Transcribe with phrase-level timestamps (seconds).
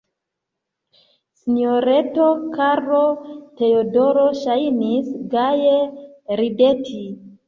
[1.41, 5.77] Sinjoreto Karlo-Teodoro ŝajnis gaje
[6.41, 6.99] rideti.